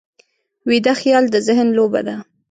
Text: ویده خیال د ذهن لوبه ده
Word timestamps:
ویده 0.69 0.93
خیال 1.01 1.25
د 1.29 1.35
ذهن 1.47 1.67
لوبه 1.77 2.01
ده 2.07 2.15